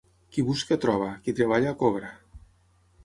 [0.35, 2.11] Qui busca, troba; qui treballa, cobra.